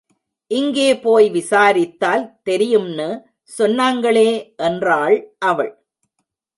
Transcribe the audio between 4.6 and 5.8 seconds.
என்றாள் அவள்.